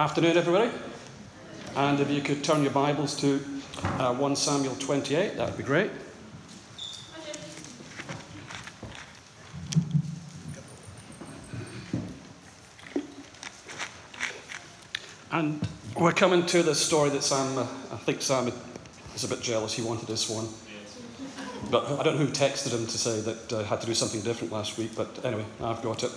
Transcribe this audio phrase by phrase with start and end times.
[0.00, 0.70] Afternoon, everybody.
[1.76, 3.38] And if you could turn your Bibles to
[3.82, 5.90] uh, 1 Samuel 28, that would be great.
[15.30, 15.60] And
[15.94, 18.50] we're coming to the story that Sam, uh, I think Sam
[19.14, 19.74] is a bit jealous.
[19.74, 20.48] He wanted this one.
[21.70, 24.22] But I don't know who texted him to say that uh, had to do something
[24.22, 26.10] different last week, but anyway, I've got it.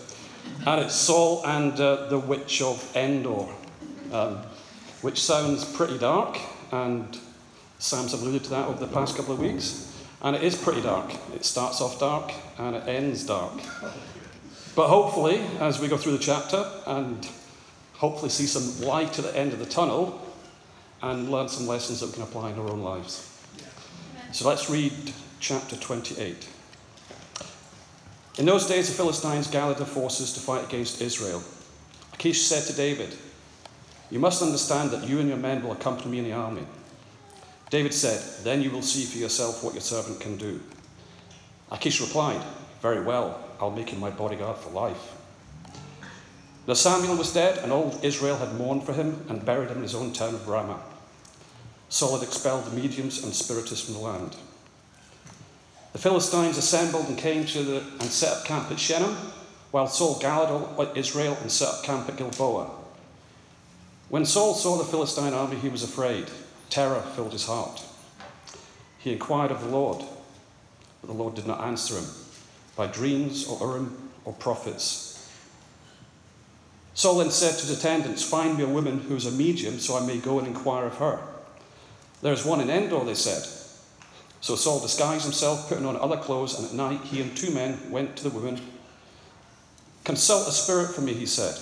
[0.65, 3.47] And it's Saul and uh, the Witch of Endor,
[4.14, 4.38] um,
[5.02, 6.40] which sounds pretty dark,
[6.71, 7.17] and
[7.80, 9.90] Sam's alluded to that over the past couple of weeks.
[10.21, 11.13] And it is pretty dark.
[11.35, 13.54] It starts off dark and it ends dark.
[14.73, 17.27] But hopefully, as we go through the chapter and
[17.95, 20.21] hopefully see some light at the end of the tunnel
[21.02, 23.30] and learn some lessons that we can apply in our own lives.
[24.32, 24.93] So let's read
[25.41, 26.48] chapter 28.
[28.40, 31.43] In those days, the Philistines gathered their forces to fight against Israel.
[32.13, 33.16] Achish said to David,
[34.13, 36.62] You must understand that you and your men will accompany me in the army.
[37.71, 40.62] David said, Then you will see for yourself what your servant can do.
[41.71, 42.40] Achish replied,
[42.79, 45.15] Very well, I'll make him my bodyguard for life.
[46.68, 49.82] Now Samuel was dead, and all Israel had mourned for him and buried him in
[49.82, 50.80] his own town of Ramah.
[51.90, 54.35] Saul had expelled the mediums and spiritists from the land.
[55.91, 59.15] The Philistines assembled and came to the, and set up camp at Shunem,
[59.71, 62.82] while Saul gathered all Israel and set up camp at Gilboa.
[64.13, 66.28] When Saul saw the Philistine army, he was afraid.
[66.69, 67.83] Terror filled his heart.
[69.00, 70.06] He inquired of the Lord,
[71.01, 72.06] but the Lord did not answer him
[72.75, 75.35] by dreams or Urim or prophets.
[76.94, 79.97] Saul then said to his attendants, Find me a woman who is a medium, so
[79.97, 81.19] I may go and inquire of her.
[82.22, 83.41] There is one in Endor, they said.
[84.41, 87.79] So Saul disguised himself, putting on other clothes, and at night he and two men
[87.89, 88.61] went to the woman.
[90.03, 91.57] Consult a spirit for me, he said,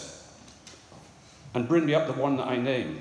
[1.53, 2.99] and bring me up the one that I name.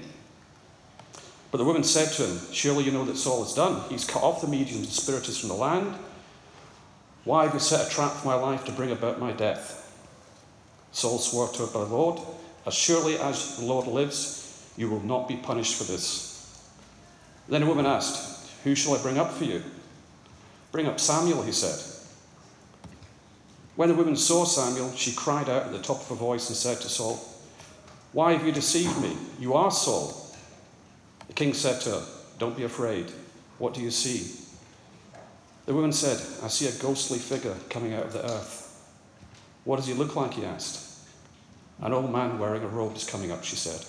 [1.51, 3.89] But the woman said to him, Surely you know that Saul has done.
[3.89, 5.95] He's cut off the mediums and spiritists from the land.
[7.25, 9.77] Why have you set a trap for my life to bring about my death?
[10.93, 12.21] Saul swore to her by the Lord,
[12.67, 16.71] As surely as the Lord lives, you will not be punished for this.
[17.49, 19.63] Then the woman asked, Who shall I bring up for you?
[20.73, 21.79] Bring up Samuel, he said.
[23.77, 26.57] When the woman saw Samuel, she cried out at the top of her voice and
[26.57, 27.19] said to Saul,
[28.13, 29.17] Why have you deceived me?
[29.39, 30.35] You are Saul.
[31.29, 32.07] The king said to her,
[32.39, 33.13] Don't be afraid.
[33.59, 34.37] What do you see?
[35.67, 38.67] The woman said, I see a ghostly figure coming out of the earth.
[39.65, 40.35] What does he look like?
[40.35, 40.89] he asked.
[41.81, 43.85] An old man wearing a robe is coming up, she said.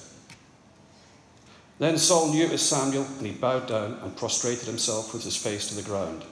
[1.79, 5.35] Then Saul knew it was Samuel, and he bowed down and prostrated himself with his
[5.35, 6.23] face to the ground.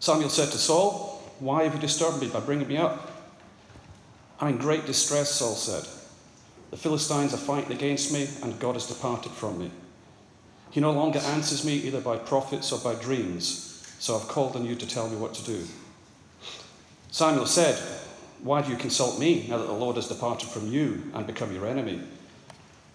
[0.00, 3.12] Samuel said to Saul, Why have you disturbed me by bringing me up?
[4.40, 5.86] I'm in great distress, Saul said.
[6.70, 9.70] The Philistines are fighting against me, and God has departed from me.
[10.70, 14.66] He no longer answers me either by prophets or by dreams, so I've called on
[14.66, 15.66] you to tell me what to do.
[17.10, 17.76] Samuel said,
[18.42, 21.54] Why do you consult me now that the Lord has departed from you and become
[21.54, 22.02] your enemy?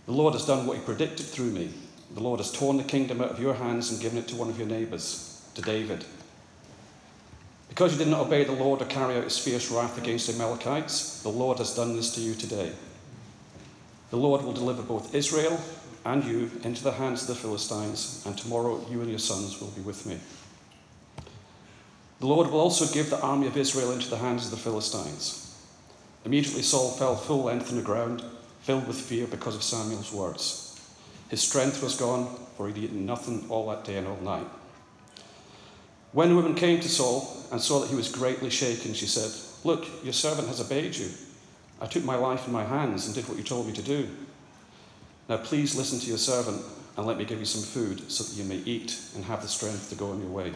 [0.06, 1.72] The Lord has done what he predicted through me.
[2.14, 4.50] The Lord has torn the kingdom out of your hands and given it to one
[4.50, 6.06] of your neighbours, to David.
[7.70, 10.34] Because you did not obey the Lord or carry out his fierce wrath against the
[10.34, 12.72] Amalekites, the Lord has done this to you today.
[14.14, 15.60] The Lord will deliver both Israel
[16.06, 19.70] and you into the hands of the Philistines, and tomorrow you and your sons will
[19.70, 20.20] be with me.
[22.20, 25.58] The Lord will also give the army of Israel into the hands of the Philistines.
[26.26, 28.24] Immediately Saul fell full length on the ground,
[28.62, 30.80] filled with fear because of Samuel's words.
[31.30, 34.46] His strength was gone, for he'd eaten nothing all that day and all night.
[36.12, 39.32] When the woman came to Saul and saw that he was greatly shaken, she said,
[39.64, 41.10] Look, your servant has obeyed you.
[41.84, 44.08] I took my life in my hands and did what you told me to do.
[45.28, 46.64] Now please listen to your servant
[46.96, 49.50] and let me give you some food so that you may eat and have the
[49.50, 50.54] strength to go on your way.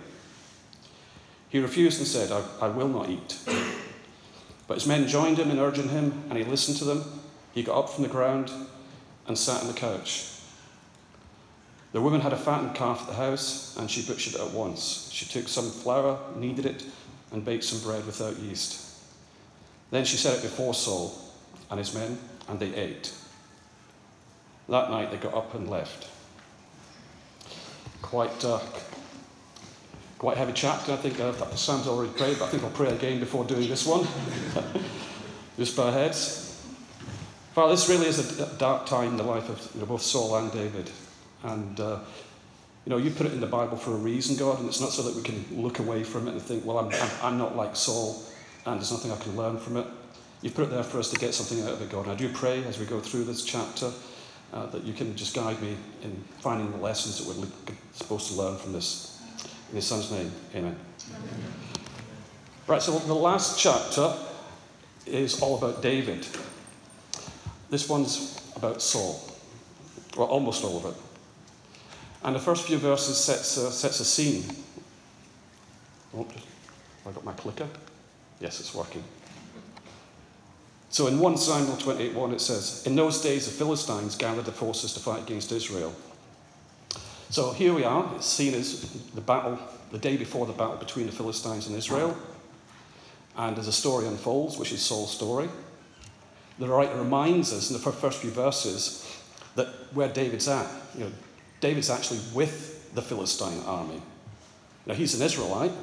[1.50, 3.40] He refused and said, I, I will not eat.
[4.68, 7.04] But his men joined him in urging him, and he listened to them.
[7.54, 8.52] He got up from the ground
[9.28, 10.30] and sat on the couch.
[11.92, 15.10] The woman had a fattened calf at the house, and she butchered it at once.
[15.12, 16.86] She took some flour, kneaded it,
[17.32, 18.87] and baked some bread without yeast.
[19.92, 21.18] Then she set it before Saul
[21.70, 22.18] and his men,
[22.48, 23.14] and they ate.
[24.70, 26.08] That night they got up and left.
[28.02, 28.60] Quite, uh,
[30.18, 30.94] quite heavy chapter.
[30.94, 33.86] I think uh, Sam's already prayed, but I think I'll pray again before doing this
[33.86, 34.06] one.
[35.58, 36.44] Just bow heads.
[37.56, 40.36] Well, this really is a dark time in the life of you know, both Saul
[40.36, 40.92] and David.
[41.44, 42.00] And, uh,
[42.86, 44.92] you know, you put it in the Bible for a reason, God, and it's not
[44.92, 47.56] so that we can look away from it and think, well, I'm, I'm, I'm not
[47.56, 48.22] like Saul,
[48.68, 49.88] and there's nothing I can learn from it.
[50.42, 52.04] You've put it there for us to get something out of it, God.
[52.04, 53.92] And I do pray as we go through this chapter
[54.52, 57.48] uh, that you can just guide me in finding the lessons that we're
[57.94, 59.22] supposed to learn from this.
[59.70, 60.76] In His Son's name, amen.
[61.10, 61.54] amen.
[62.68, 64.14] Right, so the last chapter
[65.06, 66.28] is all about David.
[67.70, 69.22] This one's about Saul.
[70.18, 71.02] Well, almost all of it.
[72.24, 74.44] And the first few verses sets a, sets a scene.
[76.14, 76.28] Oh,
[77.06, 77.68] I got my clicker?
[78.40, 79.04] Yes, it's working.
[80.90, 84.94] So in 1 Samuel 28:1 it says, In those days the Philistines gathered their forces
[84.94, 85.94] to fight against Israel.
[87.30, 89.60] So here we are, it's seen as the battle,
[89.92, 92.18] the day before the battle between the Philistines and Israel.
[93.36, 95.50] And as a story unfolds, which is Saul's story,
[96.58, 99.06] the writer reminds us in the first few verses
[99.56, 100.68] that where David's at.
[100.96, 101.12] You know,
[101.60, 104.02] David's actually with the Philistine army.
[104.86, 105.74] Now, he's an Israelite,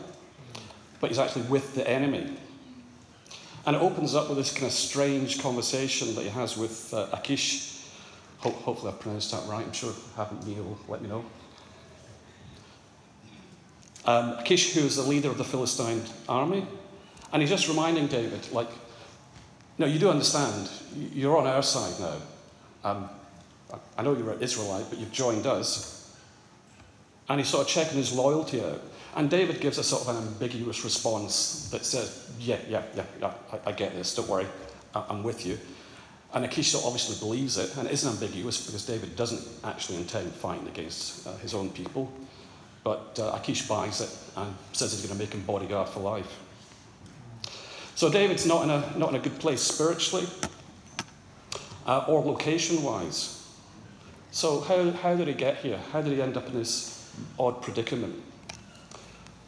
[1.00, 2.36] but he's actually with the enemy.
[3.66, 7.06] And it opens up with this kind of strange conversation that he has with uh,
[7.12, 7.80] Achish.
[8.38, 9.64] Ho- hopefully, I've pronounced that right.
[9.64, 11.24] I'm sure if I haven't, Neil let me know.
[14.04, 16.66] Um, Achish, who is the leader of the Philistine army,
[17.32, 18.68] and he's just reminding David, like,
[19.78, 22.16] no, you do understand, you're on our side now.
[22.84, 23.08] Um,
[23.96, 26.03] I know you're an Israelite, but you've joined us.
[27.28, 28.82] And he's sort of checking his loyalty out.
[29.16, 33.32] And David gives a sort of an ambiguous response that says, Yeah, yeah, yeah, yeah
[33.52, 34.46] I, I get this, don't worry,
[34.94, 35.58] I, I'm with you.
[36.34, 40.66] And Achish obviously believes it, and it isn't ambiguous because David doesn't actually intend fighting
[40.66, 42.12] against uh, his own people.
[42.82, 46.40] But uh, Achish buys it and says he's going to make him bodyguard for life.
[47.94, 50.26] So David's not in a, not in a good place spiritually
[51.86, 53.40] uh, or location wise.
[54.32, 55.78] So, how, how did he get here?
[55.92, 56.93] How did he end up in this
[57.38, 58.14] odd predicament?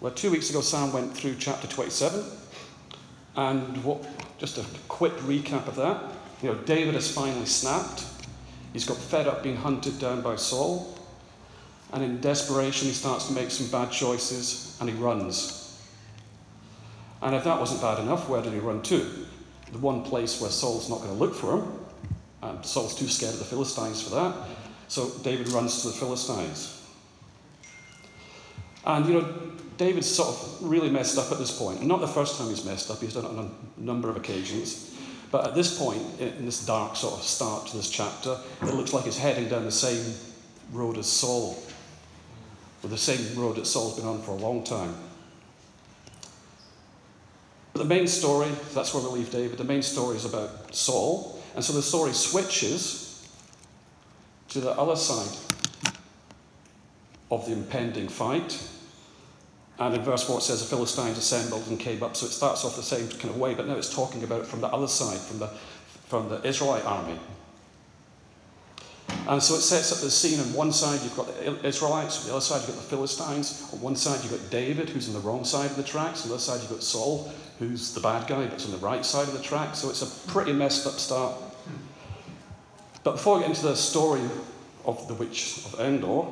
[0.01, 2.25] Well, two weeks ago, Sam went through chapter 27,
[3.37, 4.05] and what,
[4.39, 6.03] just a quick recap of that.
[6.43, 8.05] You know, David has finally snapped.
[8.73, 10.97] He's got fed up being hunted down by Saul,
[11.93, 15.81] and in desperation, he starts to make some bad choices and he runs.
[17.23, 19.27] And if that wasn't bad enough, where did he run to?
[19.73, 21.73] The one place where Saul's not going to look for him.
[22.43, 24.35] And Saul's too scared of the Philistines for that.
[24.89, 26.76] So David runs to the Philistines.
[28.87, 29.29] And, you know,
[29.77, 31.83] David's sort of really messed up at this point.
[31.83, 34.95] Not the first time he's messed up, he's done it on a number of occasions.
[35.31, 38.93] But at this point, in this dark sort of start to this chapter, it looks
[38.93, 40.15] like he's heading down the same
[40.73, 41.59] road as Saul,
[42.83, 44.95] or the same road that Saul's been on for a long time.
[47.73, 51.43] But the main story, that's where we leave David, the main story is about Saul.
[51.55, 53.29] And so the story switches
[54.51, 55.37] to the other side
[57.31, 58.63] of the impending fight.
[59.79, 62.17] And in verse 4 it says the Philistines assembled and came up.
[62.17, 64.47] So it starts off the same kind of way, but now it's talking about it
[64.47, 65.49] from the other side, from the,
[66.07, 67.19] from the Israelite army.
[69.29, 70.39] And so it sets up the scene.
[70.39, 72.21] On one side, you've got the Israelites.
[72.21, 73.69] On the other side, you've got the Philistines.
[73.73, 76.23] On one side, you've got David, who's on the wrong side of the tracks.
[76.23, 79.05] On the other side, you've got Saul, who's the bad guy, but on the right
[79.05, 79.75] side of the track.
[79.75, 81.35] So it's a pretty messed up start.
[83.03, 84.23] But before we get into the story
[84.85, 86.27] of the witch of Endor,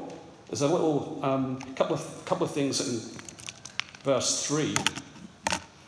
[0.48, 3.13] there's a little um, couple of couple of things in
[4.04, 4.74] verse three.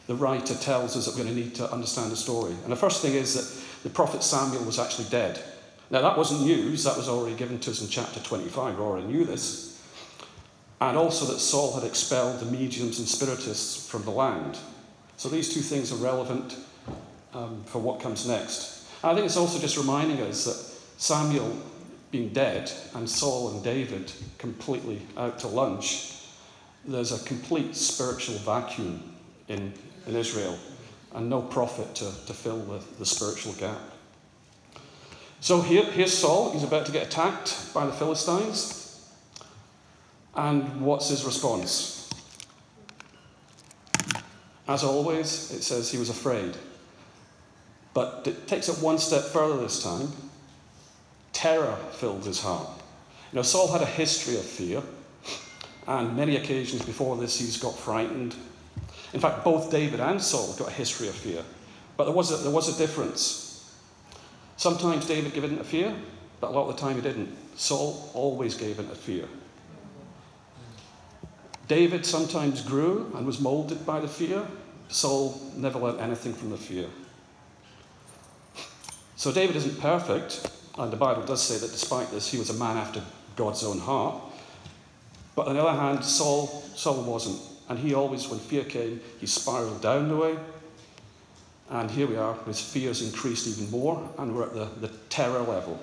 [0.06, 2.52] The writer tells us that we're going to need to understand the story.
[2.62, 5.42] And the first thing is that the prophet Samuel was actually dead.
[5.90, 8.76] Now, that wasn't news, that was already given to us in chapter 25.
[8.76, 9.81] We already knew this.
[10.81, 14.58] And also that Saul had expelled the mediums and spiritists from the land.
[15.17, 16.56] So these two things are relevant
[17.34, 18.88] um, for what comes next.
[19.02, 21.56] And I think it's also just reminding us that Samuel
[22.10, 26.16] being dead and Saul and David completely out to lunch,
[26.86, 29.02] there's a complete spiritual vacuum
[29.48, 29.72] in,
[30.06, 30.58] in Israel
[31.14, 33.81] and no prophet to, to fill the, the spiritual gap.
[35.40, 36.52] So here, here's Saul.
[36.52, 39.10] He's about to get attacked by the Philistines.
[40.34, 42.10] And what's his response?
[44.69, 46.56] As always, it says he was afraid.
[47.94, 50.12] But it takes it one step further this time.
[51.32, 52.69] Terror filled his heart.
[53.32, 54.82] You know, Saul had a history of fear,
[55.86, 58.34] and many occasions before this he's got frightened.
[59.12, 61.43] In fact, both David and Saul got a history of fear.
[61.96, 63.74] But there was a, there was a difference.
[64.56, 65.94] Sometimes David gave in to fear,
[66.40, 67.34] but a lot of the time he didn't.
[67.56, 69.26] Saul always gave in to fear.
[71.69, 74.46] David sometimes grew and was molded by the fear.
[74.88, 76.86] Saul never learned anything from the fear.
[79.16, 82.55] So David isn't perfect, and the Bible does say that despite this, he was a
[82.55, 83.02] man after
[83.34, 84.22] God's own heart.
[85.36, 87.40] But on the other hand, Saul, Saul wasn't.
[87.69, 90.36] And he always, when fear came, he spiraled down the way.
[91.69, 95.40] And here we are, his fears increased even more, and we're at the, the terror
[95.40, 95.81] level.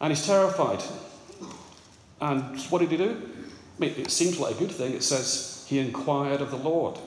[0.00, 0.82] And he's terrified.
[2.20, 3.30] And what did he do?
[3.76, 4.92] I mean, it seems like a good thing.
[4.92, 6.98] It says he inquired of the Lord.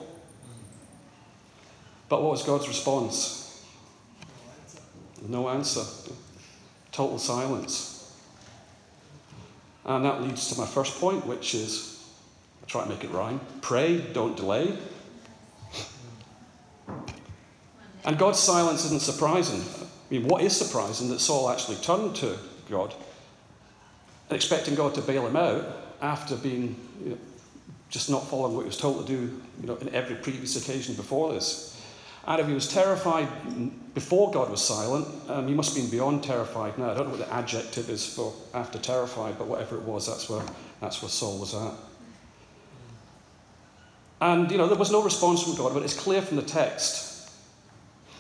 [2.10, 3.66] But what was God's response?
[5.28, 5.84] No answer.
[6.92, 7.91] Total silence.
[9.86, 12.04] And that leads to my first point, which is
[12.62, 14.78] I'll try to make it rhyme pray, don't delay.
[18.04, 19.62] And God's silence isn't surprising.
[19.62, 22.38] I mean, what is surprising that Saul actually turned to
[22.70, 22.94] God
[24.30, 25.66] and expecting God to bail him out
[26.02, 27.18] after being you know,
[27.90, 30.96] just not following what he was told to do you know, in every previous occasion
[30.96, 31.71] before this.
[32.28, 33.28] And if he was terrified
[33.96, 36.92] before God was silent, um, he must have been beyond terrified now.
[36.92, 40.30] I don't know what the adjective is for after terrified, but whatever it was, that's
[40.30, 40.44] where,
[40.80, 41.74] that's where Saul was at.
[44.22, 47.32] And, you know, there was no response from God, but it's clear from the text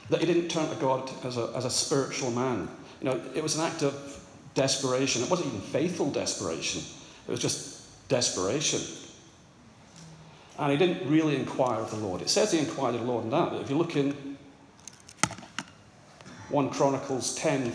[0.10, 2.67] that he didn't turn to God as a, as a spiritual man.
[3.01, 4.20] You know, it was an act of
[4.55, 5.22] desperation.
[5.22, 6.81] It wasn't even faithful desperation,
[7.27, 8.81] it was just desperation.
[10.61, 12.21] And he didn't really inquire of the Lord.
[12.21, 14.37] It says he inquired of the Lord in that, but if you look in
[16.49, 17.73] 1 Chronicles 10,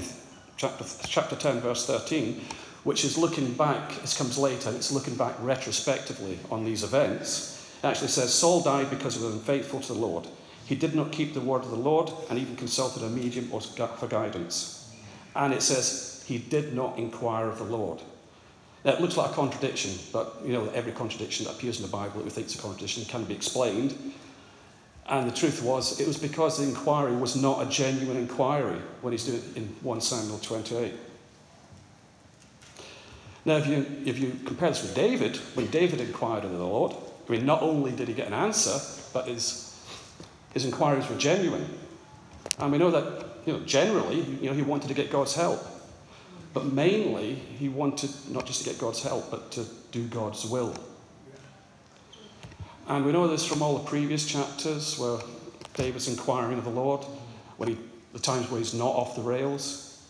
[0.57, 2.41] chapter, chapter 10, verse 13,
[2.85, 7.69] which is looking back, this comes later, it's looking back retrospectively on these events.
[7.83, 10.29] It actually says Saul died because he was unfaithful to the Lord.
[10.65, 14.07] He did not keep the word of the Lord and even consulted a medium for
[14.07, 14.93] guidance.
[15.35, 18.01] And it says he did not inquire of the Lord.
[18.85, 21.91] Now, it looks like a contradiction, but you know, every contradiction that appears in the
[21.91, 24.15] Bible that we think is a contradiction can be explained.
[25.09, 29.13] And the truth was, it was because the inquiry was not a genuine inquiry when
[29.13, 30.95] he's doing it in 1 Samuel 28.
[33.45, 36.97] Now, if you, if you compare this with David, when David inquired of the Lord,
[37.29, 38.81] I mean, not only did he get an answer,
[39.13, 39.79] but his,
[40.53, 41.65] his inquiries were genuine.
[42.59, 45.61] And we know that, you know, generally, you know, he wanted to get God's help.
[46.57, 50.75] But mainly, he wanted not just to get God's help, but to do God's will.
[52.89, 55.19] And we know this from all the previous chapters where
[55.75, 57.05] David's inquiring of the Lord,
[57.59, 57.79] when he,
[58.15, 60.03] the times where he's not off the rails.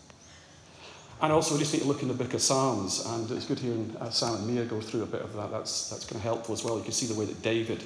[1.21, 3.59] And also, we just need to look in the book of Psalms, and it's good
[3.59, 5.51] hearing uh, Sam and Mia go through a bit of that.
[5.51, 6.77] That's, that's kind of helpful as well.
[6.77, 7.83] You can see the way that David,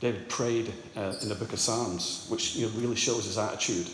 [0.00, 3.86] David prayed uh, in the book of Psalms, which you know, really shows his attitude.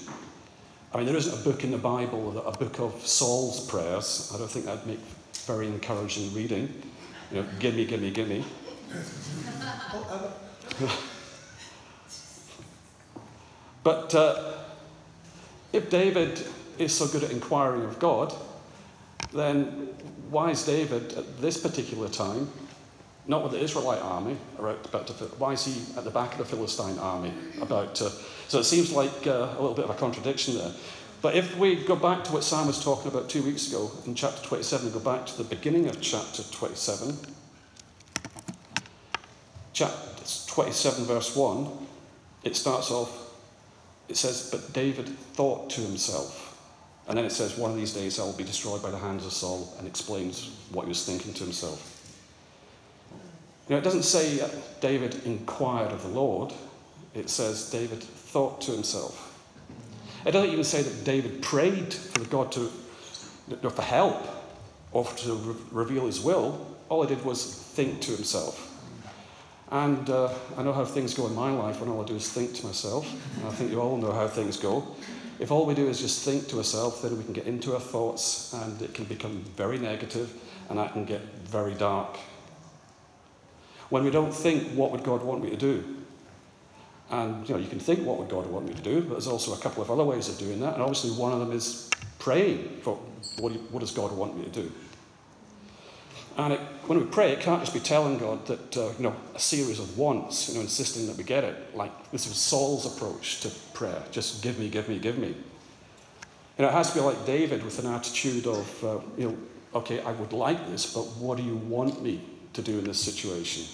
[0.93, 4.33] I mean, there isn't a book in the Bible, a book of Saul's prayers.
[4.35, 4.99] I don't think that'd make
[5.47, 6.83] very encouraging reading.
[7.31, 8.45] You know, gimme, gimme, gimme.
[13.85, 14.55] but uh,
[15.73, 16.45] if David
[16.79, 18.35] is so good at inquiring of God,
[19.33, 19.89] then
[20.29, 22.49] why is David at this particular time
[23.27, 26.45] not with the Israelite army about to, why is he at the back of the
[26.45, 28.11] Philistine army about to,
[28.49, 30.73] so it seems like uh, a little bit of a contradiction there.
[31.23, 34.15] But if we go back to what Sam was talking about two weeks ago in
[34.15, 37.15] chapter 27, and go back to the beginning of chapter 27,
[39.75, 41.69] chapter 27, verse 1,
[42.43, 43.35] it starts off,
[44.09, 46.47] it says, But David thought to himself.
[47.07, 49.27] And then it says, One of these days I will be destroyed by the hands
[49.27, 52.00] of Saul, and explains what he was thinking to himself.
[53.71, 54.45] You know, it doesn't say
[54.81, 56.53] David inquired of the Lord,
[57.15, 59.29] it says David thought to himself.
[60.27, 62.69] It doesn't even say that David prayed for God to,
[63.71, 64.27] for help
[64.91, 66.67] or to re- reveal his will.
[66.89, 68.67] All he did was think to himself.
[69.71, 72.29] And uh, I know how things go in my life when all I do is
[72.29, 73.09] think to myself.
[73.39, 74.85] And I think you all know how things go.
[75.39, 77.81] If all we do is just think to ourselves, then we can get into our
[77.81, 80.35] thoughts and it can become very negative
[80.69, 82.19] and that can get very dark.
[83.91, 85.85] When we don't think, what would God want me to do?
[87.11, 89.01] And you know, you can think, what would God want me to do?
[89.01, 90.75] But there's also a couple of other ways of doing that.
[90.75, 93.01] And obviously, one of them is praying for
[93.39, 94.73] what, what does God want me to do?
[96.37, 99.17] And it, when we pray, it can't just be telling God that, uh, you know,
[99.35, 101.77] a series of wants, you know, insisting that we get it.
[101.77, 105.29] Like this was Saul's approach to prayer just give me, give me, give me.
[105.29, 109.39] You know, it has to be like David with an attitude of, uh, you know,
[109.75, 112.21] okay, I would like this, but what do you want me
[112.53, 113.65] to do in this situation?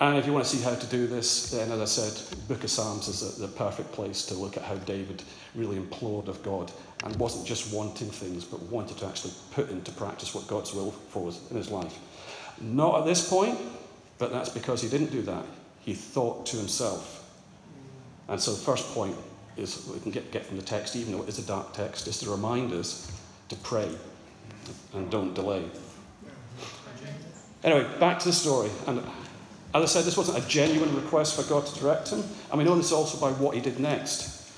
[0.00, 2.62] And if you want to see how to do this, then as I said, Book
[2.62, 5.24] of Psalms is the, the perfect place to look at how David
[5.56, 6.70] really implored of God
[7.04, 10.92] and wasn't just wanting things, but wanted to actually put into practice what God's will
[10.92, 11.98] for was in his life.
[12.60, 13.58] Not at this point,
[14.18, 15.44] but that's because he didn't do that.
[15.80, 17.28] He thought to himself.
[18.28, 19.16] And so the first point
[19.56, 22.06] is we can get, get from the text, even though it is a dark text,
[22.06, 23.10] is to remind us
[23.48, 23.90] to pray
[24.94, 25.64] and don't delay.
[27.64, 28.70] Anyway, back to the story.
[28.86, 29.02] And
[29.74, 32.64] As I said, this wasn't a genuine request for God to direct him, and we
[32.64, 34.50] know this also by what he did next.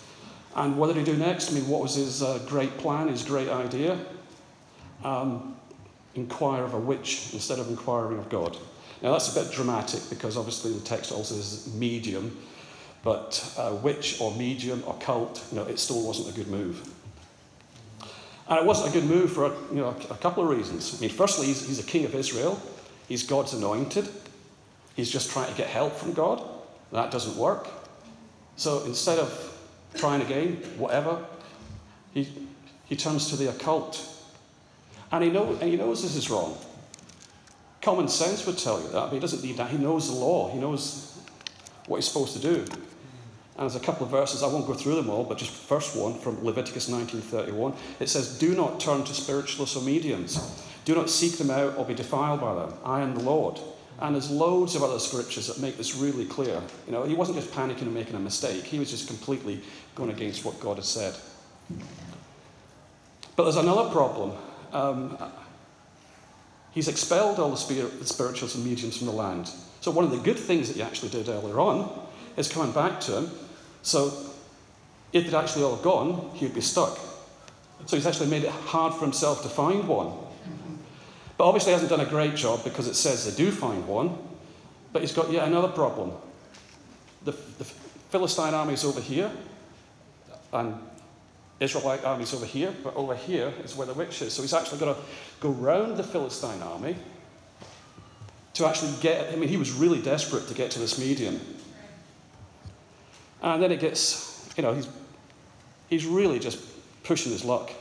[0.54, 1.50] And what did he do next?
[1.50, 3.98] I mean, what was his uh, great plan, his great idea?
[5.04, 5.56] Um,
[6.14, 8.56] inquire of a witch instead of inquiring of God.
[9.02, 12.36] Now, that's a bit dramatic because obviously the text also says medium,
[13.02, 16.86] but uh, witch or medium or cult, you know, it still wasn't a good move.
[18.48, 20.98] And it wasn't a good move for you know, a couple of reasons.
[20.98, 22.60] I mean, firstly, he's, he's a king of Israel,
[23.08, 24.08] he's God's anointed.
[24.94, 26.42] He's just trying to get help from God.
[26.92, 27.68] That doesn't work.
[28.56, 29.58] So instead of
[29.94, 31.24] trying again, whatever,
[32.12, 32.28] he,
[32.84, 34.06] he turns to the occult.
[35.12, 36.56] And he, know, and he knows this is wrong.
[37.82, 39.70] Common sense would tell you that, but he doesn't need that.
[39.70, 41.18] He knows the law, he knows
[41.86, 42.64] what he's supposed to do.
[43.60, 45.96] And there's a couple of verses, I won't go through them all, but just first
[45.96, 47.74] one from Leviticus 19:31.
[47.98, 50.64] It says, Do not turn to spiritualists or mediums.
[50.84, 52.74] Do not seek them out or be defiled by them.
[52.84, 53.60] I am the Lord.
[54.00, 56.60] And there's loads of other scriptures that make this really clear.
[56.86, 59.60] You know, he wasn't just panicking and making a mistake, he was just completely
[59.94, 61.14] going against what God had said.
[63.36, 64.32] But there's another problem.
[64.72, 65.18] Um,
[66.72, 69.50] he's expelled all the, spirit, the spirituals and mediums from the land.
[69.80, 73.00] So, one of the good things that he actually did earlier on is coming back
[73.02, 73.30] to him.
[73.82, 74.12] So,
[75.12, 76.98] if they'd actually all gone, he'd be stuck.
[77.86, 80.12] So, he's actually made it hard for himself to find one.
[81.40, 84.18] But obviously, he hasn't done a great job because it says they do find one.
[84.92, 86.12] But he's got yet another problem.
[87.24, 89.30] The, the Philistine army is over here,
[90.52, 90.74] and
[91.58, 94.34] Israelite army is over here, but over here is where the witch is.
[94.34, 95.02] So he's actually got to
[95.40, 96.94] go round the Philistine army
[98.52, 99.32] to actually get.
[99.32, 101.40] I mean, he was really desperate to get to this medium.
[103.40, 104.88] And then it gets, you know, he's,
[105.88, 106.58] he's really just
[107.02, 107.72] pushing his luck.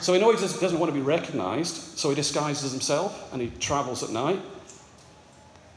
[0.00, 3.50] So he knows he doesn't want to be recognized, so he disguises himself and he
[3.58, 4.40] travels at night.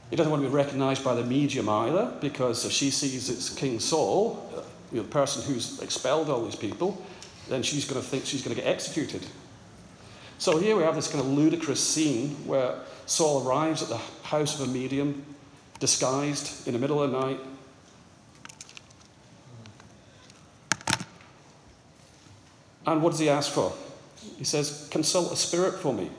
[0.09, 3.49] He doesn't want to be recognized by the medium either, because if she sees it's
[3.49, 4.61] King Saul, uh,
[4.91, 7.03] you know, the person who's expelled all these people,
[7.47, 9.25] then she's going to think she's going to get executed.
[10.37, 14.59] So here we have this kind of ludicrous scene where Saul arrives at the house
[14.59, 15.23] of a medium,
[15.79, 17.39] disguised in the middle of the night.
[22.85, 23.73] And what does he ask for?
[24.39, 26.09] He says, Consult a spirit for me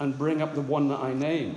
[0.00, 1.56] and bring up the one that I name.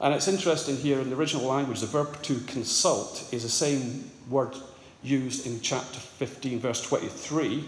[0.00, 4.10] And it's interesting here in the original language, the verb to consult is the same
[4.28, 4.56] word
[5.02, 7.64] used in chapter 15, verse 23,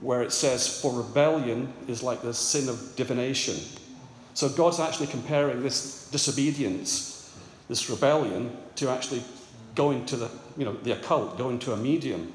[0.00, 3.56] where it says, For rebellion is like the sin of divination.
[4.34, 7.36] So God's actually comparing this disobedience,
[7.68, 9.24] this rebellion, to actually
[9.74, 12.32] going to the, you know, the occult, going to a medium.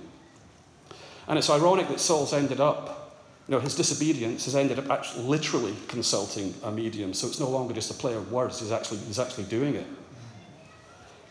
[1.27, 3.15] And it's ironic that Saul's ended up,
[3.47, 7.13] you know, his disobedience has ended up actually literally consulting a medium.
[7.13, 9.87] So it's no longer just a play of words, he's actually, he's actually doing it.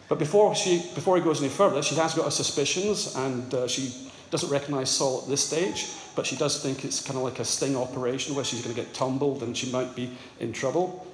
[0.09, 3.67] But before, she, before he goes any further, she has got her suspicions and uh,
[3.67, 7.39] she doesn't recognize Saul at this stage, but she does think it's kind of like
[7.39, 11.07] a sting operation where she's going to get tumbled and she might be in trouble.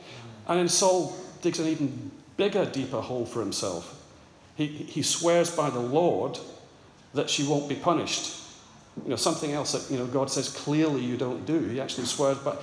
[0.49, 3.97] And then Saul digs an even bigger, deeper hole for himself.
[4.57, 6.39] He, he swears by the Lord
[7.15, 8.40] that she won't be punished.
[9.05, 11.61] You know, something else that you know, God says clearly you don't do.
[11.61, 12.63] He actually swears, but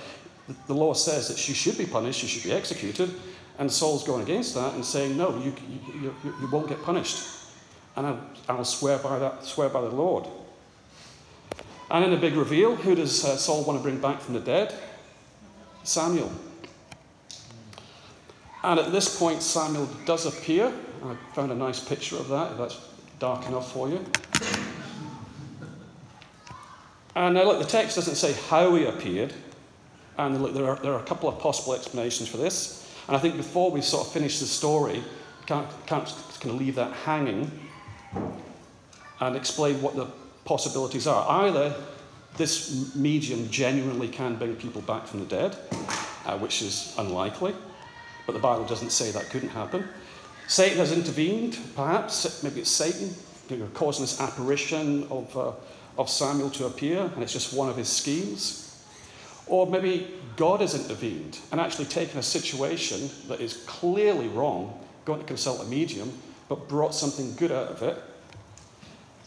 [0.66, 3.14] the law says that she should be punished, she should be executed.
[3.58, 5.52] And Saul's going against that and saying, No, you,
[6.00, 7.26] you, you, won't get punished.
[7.96, 10.26] And I'll, I'll, swear, by that, swear by the Lord.
[11.90, 14.40] And in a big reveal, who does uh, Saul want to bring back from the
[14.40, 14.74] dead?
[15.82, 16.30] Samuel.
[18.62, 20.72] And at this point, Samuel does appear.
[21.04, 22.80] I found a nice picture of that, if that's
[23.18, 24.04] dark enough for you.
[27.18, 29.34] And now, look, the text doesn't say how he appeared.
[30.18, 32.88] And look, there are, there are a couple of possible explanations for this.
[33.08, 35.02] And I think before we sort of finish the story,
[35.44, 36.06] can't, can't
[36.38, 37.50] kind of leave that hanging
[39.18, 40.06] and explain what the
[40.44, 41.28] possibilities are.
[41.44, 41.74] Either
[42.36, 45.56] this medium genuinely can bring people back from the dead,
[46.24, 47.52] uh, which is unlikely,
[48.26, 49.88] but the Bible doesn't say that couldn't happen.
[50.46, 53.12] Satan has intervened, perhaps, maybe it's Satan
[53.74, 55.50] causing this apparition of, uh,
[55.98, 58.64] of Samuel to appear, and it's just one of his schemes.
[59.48, 60.06] Or maybe
[60.36, 65.60] God has intervened and actually taken a situation that is clearly wrong, going to consult
[65.60, 66.12] a medium,
[66.48, 68.02] but brought something good out of it.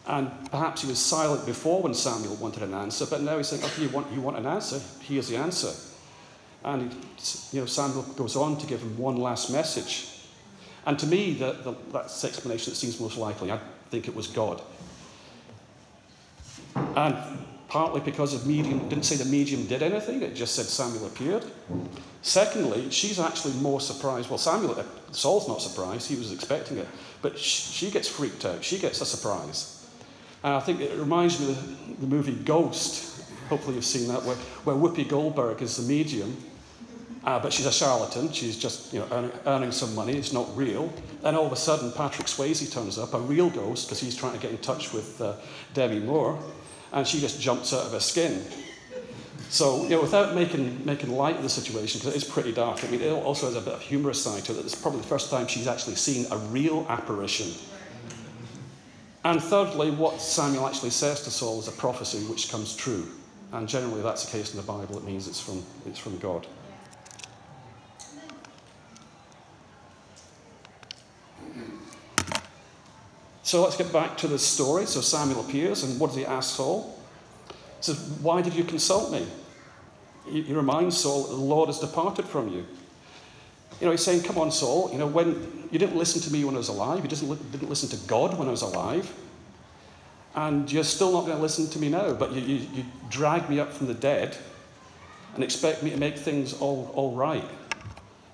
[0.08, 3.64] And perhaps he was silent before when Samuel wanted an answer, but now he's saying,
[3.64, 4.80] okay, you want, you want an answer?
[5.02, 5.72] Here's the answer.
[6.64, 6.94] And
[7.52, 10.08] you know, Samuel goes on to give him one last message.
[10.86, 13.52] And to me, the, the, that's the explanation that seems most likely.
[13.52, 14.62] I think it was God.
[16.76, 17.16] And
[17.72, 21.46] partly because of medium, didn't say the medium did anything, it just said Samuel appeared.
[22.22, 24.30] Secondly, she's actually more surprised.
[24.30, 26.88] Well, Samuel, uh, Saul's not surprised, he was expecting it,
[27.22, 29.88] but she gets freaked out, she gets a surprise.
[30.44, 33.24] And I think it reminds me of the movie Ghost.
[33.48, 36.36] Hopefully, you've seen that, where, where Whoopi Goldberg is the medium,
[37.24, 38.34] uh, but she's a charlatan.
[38.34, 40.18] She's just you know, earning, earning, some money.
[40.18, 40.92] It's not real.
[41.22, 44.34] Then all of a sudden, Patrick Swayze turns up, a real ghost, because he's trying
[44.34, 45.36] to get in touch with uh,
[45.74, 46.38] Demi Moore
[46.92, 48.44] and she just jumps out of her skin.
[49.50, 52.84] So, you know, without making, making light of the situation, because it is pretty dark,
[52.86, 54.64] I mean, it also has a bit of humorous side to it.
[54.64, 57.52] It's probably the first time she's actually seen a real apparition.
[59.24, 63.08] And thirdly, what Samuel actually says to Saul is a prophecy which comes true.
[63.52, 64.98] And generally, that's the case in the Bible.
[64.98, 66.48] It means it's from, it's from God.
[73.52, 74.86] So let's get back to the story.
[74.86, 76.98] So Samuel appears, and what does he ask Saul?
[77.50, 79.28] He says, Why did you consult me?
[80.26, 82.66] He, reminds Saul the Lord has departed from you.
[83.82, 86.46] You know, he's saying, Come on, Saul, you know, when you didn't listen to me
[86.46, 89.14] when I was alive, you didn't, didn't listen to God when I was alive,
[90.34, 93.50] and you're still not going to listen to me now, but you, you, you drag
[93.50, 94.38] me up from the dead
[95.36, 97.44] and expect me to make things all, all right.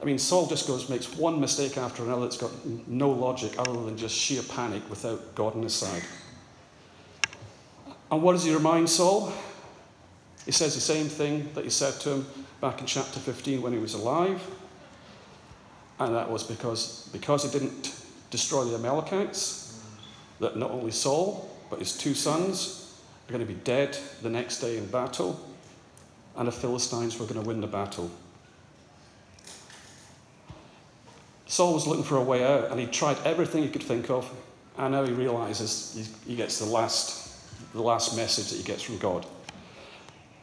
[0.02, 2.52] I mean, Saul just goes, makes one mistake after another that's got
[2.88, 6.04] no logic other than just sheer panic without God on his side.
[8.12, 9.34] And what does he remind Saul?
[10.46, 12.28] He says the same thing that he said to him
[12.62, 14.42] back in chapter 15 when he was alive.
[16.00, 17.96] And that was because, because he didn't
[18.30, 19.82] destroy the Amalekites,
[20.40, 24.60] that not only Saul, but his two sons are going to be dead the next
[24.60, 25.44] day in battle,
[26.36, 28.12] and the Philistines were going to win the battle.
[31.48, 34.30] Saul was looking for a way out, and he tried everything he could think of,
[34.78, 38.98] and now he realizes he gets the last, the last message that he gets from
[38.98, 39.26] God.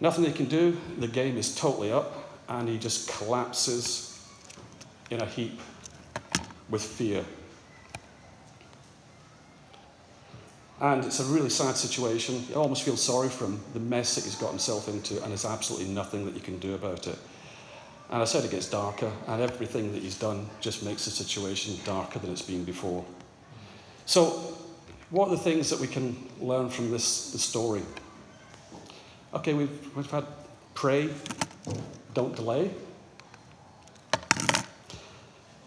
[0.01, 4.19] Nothing he can do, the game is totally up, and he just collapses
[5.11, 5.61] in a heap
[6.71, 7.25] with fear.
[10.81, 12.45] And it's a really sad situation.
[12.49, 15.45] You almost feel sorry for him, the mess that he's got himself into, and there's
[15.45, 17.19] absolutely nothing that you can do about it.
[18.15, 21.75] And I said it gets darker, and everything that he's done just makes the situation
[21.85, 23.05] darker than it's been before.
[24.07, 24.29] So,
[25.11, 27.83] what are the things that we can learn from this, this story?
[29.35, 30.27] Okay, we've, we've had
[30.75, 31.11] pray,
[32.15, 32.71] don't delay.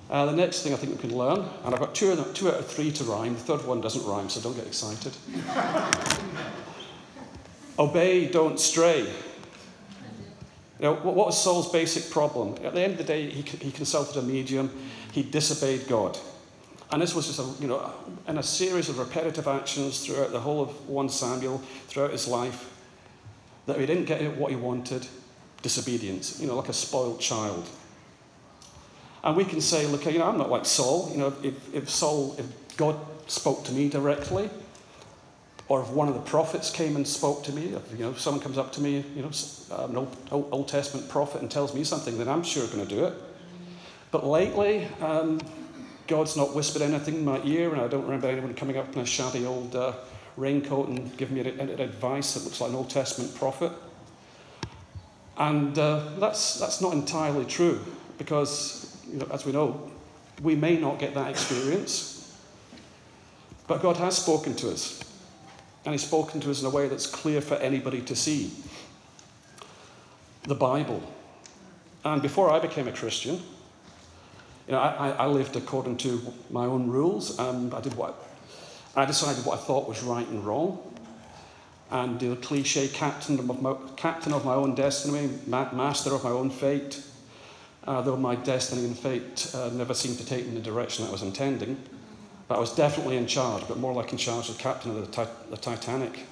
[0.10, 2.62] Uh, the next thing I think we can learn, and I've got two, two out
[2.62, 5.12] of three to rhyme, the third one doesn't rhyme, so don't get excited.
[7.78, 9.06] Obey, don't stray.
[10.80, 12.56] You know, what was Saul's basic problem?
[12.64, 14.70] At the end of the day, he, he consulted a medium,
[15.12, 16.18] he disobeyed God.
[16.92, 17.92] And this was just a, you know,
[18.28, 22.74] in a series of repetitive actions throughout the whole of 1 Samuel, throughout his life,
[23.66, 25.06] that he didn't get what he wanted,
[25.62, 27.68] disobedience, you know, like a spoiled child.
[29.24, 31.10] And we can say, look, you know, I'm not like Saul.
[31.12, 32.46] You know, if, if Saul, if
[32.78, 32.96] God
[33.28, 34.50] spoke to me directly,
[35.70, 38.42] or if one of the prophets came and spoke to me, if you know, someone
[38.42, 39.32] comes up to me, you know,
[39.86, 43.06] an Old, Old Testament prophet and tells me something, then I'm sure going to do
[43.06, 43.14] it.
[44.12, 45.42] But lately, um,
[46.08, 49.02] God's not whispered anything in my ear, and I don't remember anyone coming up in
[49.02, 49.92] a shabby old uh,
[50.38, 53.74] raincoat and giving me advice that looks like an Old Testament prophet.
[55.38, 57.84] And uh, that's, that's not entirely true,
[58.18, 59.92] because, you know, as we know,
[60.42, 62.34] we may not get that experience,
[63.68, 65.04] but God has spoken to us
[65.88, 68.52] and he's spoken to us in a way that's clear for anybody to see.
[70.44, 71.02] The Bible.
[72.04, 73.36] And before I became a Christian,
[74.68, 77.40] you know, I, I lived according to my own rules.
[77.40, 78.22] and I did what
[78.98, 80.94] I decided what I thought was right and wrong.
[81.90, 86.50] And the cliche captain of my, captain of my own destiny, master of my own
[86.50, 87.02] fate,
[87.86, 91.08] uh, though my destiny and fate uh, never seemed to take me in the direction
[91.08, 91.82] I was intending.
[92.48, 95.12] But I was definitely in charge, but more like in charge of the captain of
[95.12, 96.26] the, the Titanic.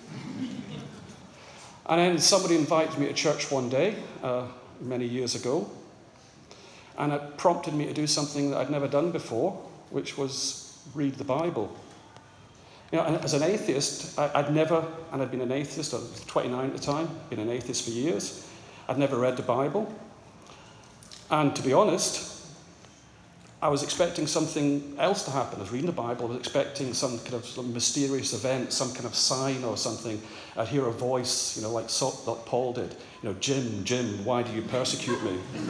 [1.88, 4.48] and then somebody invited me to church one day, uh,
[4.80, 5.70] many years ago,
[6.98, 9.52] and it prompted me to do something that I'd never done before,
[9.90, 11.76] which was read the Bible.
[12.92, 16.24] You know, as an atheist, I, would never, and I'd been an atheist, I was
[16.28, 18.48] 29 at the time, been an atheist for years.
[18.88, 19.94] I'd never read the Bible.
[21.32, 22.35] And to be honest,
[23.66, 25.58] I was expecting something else to happen.
[25.58, 28.94] I was reading the Bible, I was expecting some kind of some mysterious event, some
[28.94, 30.22] kind of sign or something.
[30.56, 31.90] I'd hear a voice, you know, like,
[32.46, 32.96] Paul did.
[33.24, 35.40] You know, Jim, Jim, why do you persecute me?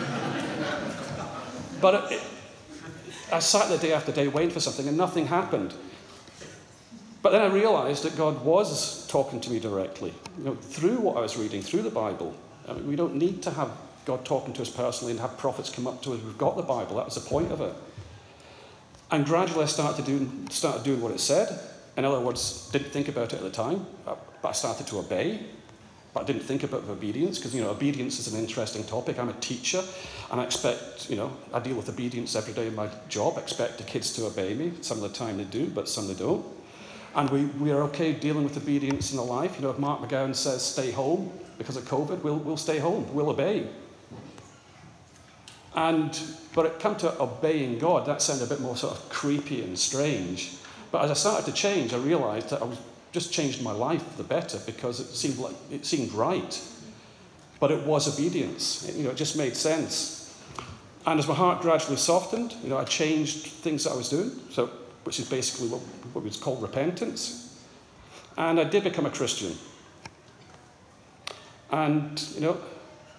[1.81, 2.21] but it,
[3.31, 5.73] I sat there day after day waiting for something and nothing happened.
[7.21, 11.15] But then I realized that God was talking to me directly, you know, through what
[11.15, 12.35] I was reading, through the Bible.
[12.67, 13.71] I mean, we don't need to have
[14.03, 16.21] God talking to us personally and have prophets come up to us.
[16.21, 16.97] We've got the Bible.
[16.97, 17.73] That was the point of it.
[19.11, 21.59] And gradually I started doing, started doing what it said.
[21.97, 25.45] In other words, didn't think about it at the time, but I started to obey.
[26.13, 29.19] But I didn't think about obedience because, you know, obedience is an interesting topic.
[29.19, 29.83] I'm a teacher
[30.31, 33.33] and I expect, you know, I deal with obedience every day in my job.
[33.37, 34.71] I expect the kids to obey me.
[34.81, 36.45] Some of the time they do, but some they don't.
[37.15, 39.55] And we, we are okay dealing with obedience in the life.
[39.57, 43.13] You know, if Mark McGowan says stay home because of COVID, we'll, we'll stay home.
[43.13, 43.67] We'll obey.
[45.75, 46.17] And,
[46.53, 49.77] but it come to obeying God, that sounded a bit more sort of creepy and
[49.77, 50.53] strange.
[50.91, 52.77] But as I started to change, I realized that I was
[53.11, 56.61] just changed my life for the better because it seemed like it seemed right.
[57.59, 58.87] But it was obedience.
[58.87, 60.21] It, you know, it just made sense.
[61.05, 64.31] And as my heart gradually softened, you know, I changed things that I was doing,
[64.49, 64.69] so,
[65.03, 65.81] which is basically what,
[66.13, 67.63] what was called repentance.
[68.37, 69.55] And I did become a Christian.
[71.71, 72.57] And, you know,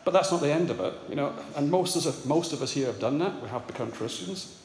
[0.07, 1.35] but that's not the end of it, you know.
[1.57, 3.43] And most of us, most of us here have done that.
[3.43, 4.57] We have become Christians.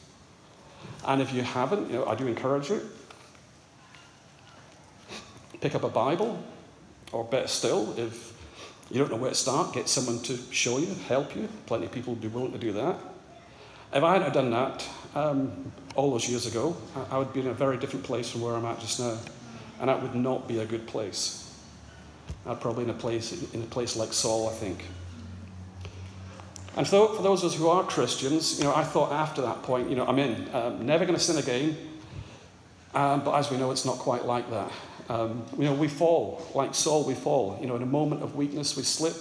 [1.04, 2.80] And if you haven't, you know, I do encourage you.
[5.60, 6.40] Pick up a Bible,
[7.10, 8.32] or better still, if
[8.88, 11.48] you don't know where to start, get someone to show you, help you.
[11.66, 13.00] Plenty of people would be willing to do that.
[13.92, 16.76] If I hadn't done that um, all those years ago,
[17.10, 19.18] I would be in a very different place from where I'm at just now.
[19.80, 21.52] And that would not be a good place.
[22.46, 24.84] I'd probably in a place in a place like Saul, I think.
[26.76, 29.62] And so, for those of us who are Christians, you know, I thought after that
[29.62, 31.76] point, you know, I'm in, um, never going to sin again.
[32.94, 34.72] Um, but as we know, it's not quite like that.
[35.08, 37.58] Um, you know, we fall, like Saul, we fall.
[37.60, 39.16] You know, in a moment of weakness, we slip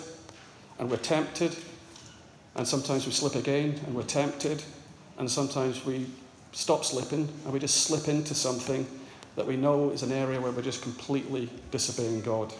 [0.79, 1.55] and we're tempted.
[2.55, 4.63] And sometimes we slip again and we're tempted.
[5.17, 6.07] And sometimes we
[6.53, 8.85] stop slipping and we just slip into something
[9.35, 12.53] that we know is an area where we're just completely disobeying God.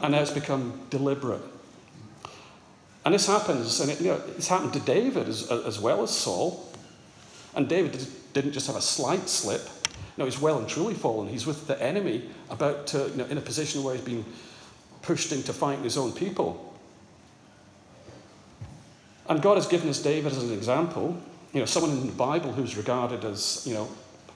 [0.00, 1.42] And now it's become deliberate.
[3.04, 6.10] And this happens, and it, you know, it's happened to David as, as well as
[6.10, 6.68] Saul.
[7.54, 9.68] And David didn't just have a slight slip.
[10.16, 11.28] No, he's well and truly fallen.
[11.28, 14.24] He's with the enemy, about to, you know, in a position where he's been
[15.02, 16.72] pushed into fighting his own people.
[19.28, 21.20] And God has given us David as an example.
[21.52, 23.88] You know, someone in the Bible who's regarded as, you know,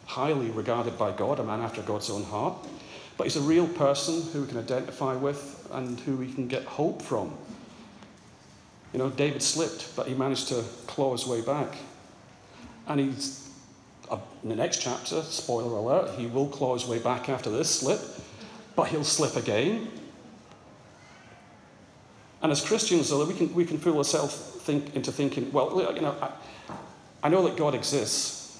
[0.06, 2.54] highly regarded by God, a man after God's own heart.
[3.16, 6.64] But he's a real person who we can identify with and who we can get
[6.64, 7.36] hope from.
[8.92, 11.76] You know, David slipped, but he managed to claw his way back.
[12.86, 13.50] And he's,
[14.10, 17.68] uh, in the next chapter, spoiler alert, he will claw his way back after this
[17.68, 18.00] slip,
[18.74, 19.90] but he'll slip again.
[22.42, 26.00] And as Christians, though, we can, we can fool ourselves think, into thinking, well, you
[26.00, 26.30] know, I,
[27.24, 28.58] I know that God exists.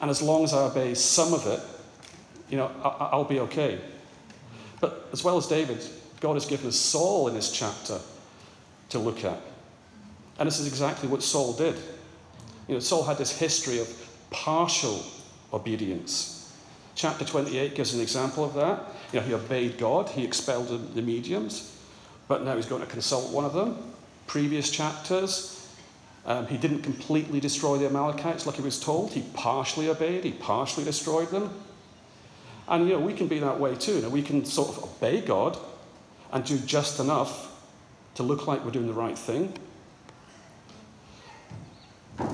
[0.00, 1.60] And as long as I obey some of it,
[2.50, 3.78] you know, I, I'll be okay.
[4.80, 5.84] But as well as David,
[6.20, 7.98] God has given us Saul in this chapter
[8.90, 9.40] to look at.
[10.38, 11.76] And this is exactly what Saul did.
[12.68, 13.88] You know, Saul had this history of
[14.30, 15.02] partial
[15.52, 16.52] obedience.
[16.94, 18.84] Chapter 28 gives an example of that.
[19.12, 21.76] You know, he obeyed God, he expelled the mediums,
[22.26, 23.92] but now he's going to consult one of them.
[24.26, 25.70] Previous chapters,
[26.24, 29.12] um, he didn't completely destroy the Amalekites like he was told.
[29.12, 31.50] He partially obeyed, he partially destroyed them.
[32.68, 33.96] And, you know, we can be that way too.
[33.96, 35.56] You know, we can sort of obey God,
[36.32, 37.52] and do just enough
[38.14, 39.52] to look like we're doing the right thing.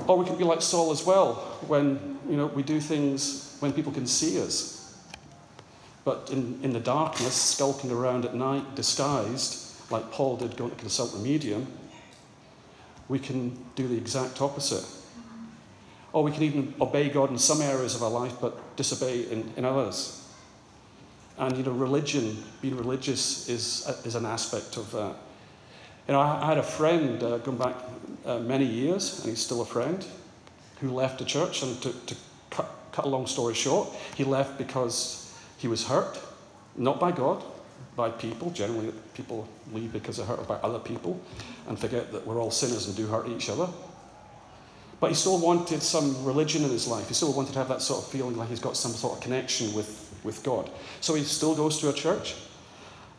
[0.07, 1.35] Or we can be like Saul as well,
[1.67, 4.79] when you know, we do things when people can see us.
[6.05, 10.77] But in, in the darkness, skulking around at night, disguised, like Paul did going to
[10.77, 11.67] consult the medium,
[13.07, 14.85] we can do the exact opposite.
[16.13, 19.51] Or we can even obey God in some areas of our life, but disobey in,
[19.57, 20.22] in others.
[21.37, 25.15] And, you know, religion, being religious is, is an aspect of that.
[26.07, 27.75] You know, I, I had a friend uh, going back
[28.25, 30.05] uh, many years, and he's still a friend,
[30.79, 31.63] who left the church.
[31.63, 32.15] And to, to
[32.49, 36.19] cut, cut a long story short, he left because he was hurt,
[36.75, 37.43] not by God,
[37.95, 38.51] by people.
[38.51, 41.19] Generally, people leave because they're hurt by other people
[41.67, 43.67] and forget that we're all sinners and do hurt each other.
[45.03, 47.09] But he still wanted some religion in his life.
[47.09, 49.19] He still wanted to have that sort of feeling like he's got some sort of
[49.21, 50.69] connection with with God.
[51.01, 52.35] So he still goes to a church,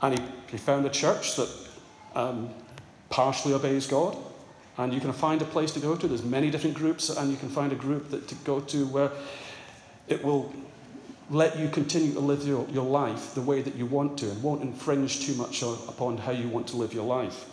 [0.00, 1.50] and he, he found a church that
[2.14, 2.48] um,
[3.10, 4.16] partially obeys God.
[4.78, 6.08] And you can find a place to go to.
[6.08, 9.10] There's many different groups, and you can find a group that to go to where
[10.08, 10.54] it will
[11.28, 14.42] let you continue to live your, your life the way that you want to and
[14.42, 17.44] won't infringe too much upon how you want to live your life.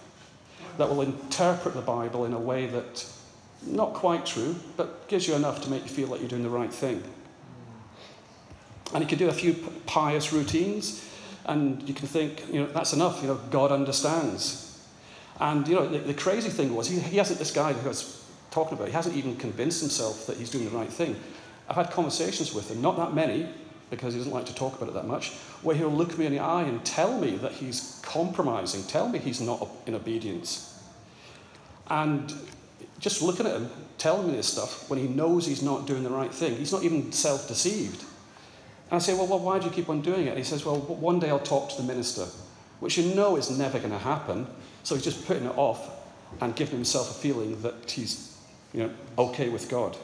[0.78, 3.06] That will interpret the Bible in a way that
[3.65, 6.50] Not quite true, but gives you enough to make you feel like you're doing the
[6.50, 7.04] right thing.
[8.93, 9.54] And you can do a few
[9.86, 11.08] pious routines,
[11.45, 13.21] and you can think, you know, that's enough.
[13.21, 14.67] You know, God understands.
[15.39, 17.39] And you know, the, the crazy thing was, he, he hasn't.
[17.39, 20.65] This guy who I was talking about, he hasn't even convinced himself that he's doing
[20.65, 21.15] the right thing.
[21.69, 23.47] I've had conversations with him, not that many,
[23.89, 26.34] because he doesn't like to talk about it that much, where he'll look me in
[26.34, 30.80] the eye and tell me that he's compromising, tell me he's not in obedience.
[31.88, 32.34] And
[33.00, 36.10] just looking at him, telling me this stuff when he knows he's not doing the
[36.10, 38.02] right thing, he's not even self deceived.
[38.91, 40.30] And I say, well, well, why do you keep on doing it?
[40.30, 42.26] And he says, well, one day I'll talk to the minister,
[42.80, 44.48] which you know is never going to happen.
[44.84, 45.89] So he's just putting it off
[46.41, 48.38] and giving himself a feeling that he's
[48.74, 49.98] you know, okay with God.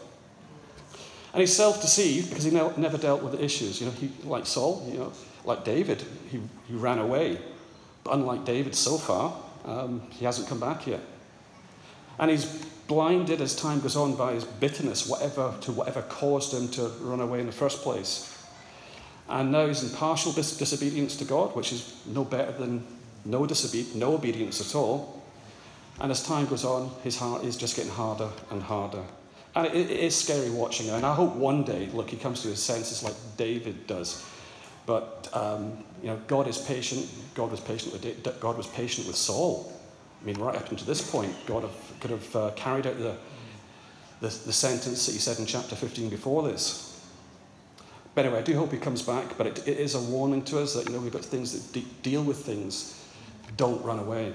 [1.33, 3.79] And he's self-deceived because he never dealt with the issues.
[3.79, 5.13] You know, he, like Saul, you know,
[5.45, 7.39] like David, he, he ran away.
[8.03, 9.35] But unlike David so far,
[9.65, 11.01] um, he hasn't come back yet.
[12.19, 12.45] And he's
[12.88, 17.19] blinded as time goes on by his bitterness, whatever to whatever caused him to run
[17.19, 18.34] away in the first place.
[19.30, 22.86] And now he's in partial dis- disobedience to God, which is no better than
[23.25, 25.21] no, disobe- no obedience at all.
[25.99, 29.03] And as time goes on, his heart is just getting harder and harder.
[29.56, 30.89] And it, it is scary watching.
[30.89, 34.23] And I hope one day, look, he comes to his senses like David does.
[34.86, 37.10] But um, you know, God is patient.
[37.36, 39.76] God was patient with God was patient with Saul.
[40.21, 43.15] I mean, right up until this point, God have, could have uh, carried out the,
[44.19, 47.06] the, the sentence that he said in chapter 15 before this.
[48.15, 49.38] But anyway, I do hope he comes back.
[49.38, 51.73] But it, it is a warning to us that you know we've got things that
[51.73, 53.06] de- deal with things.
[53.58, 54.34] Don't run away.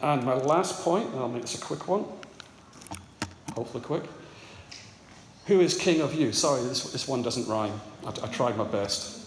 [0.00, 2.04] And my last point, and I'll make this a quick one
[3.54, 4.02] hopefully quick.
[5.46, 6.32] Who is king of you?
[6.32, 7.80] Sorry, this, this one doesn't rhyme.
[8.06, 9.20] I, I tried my best.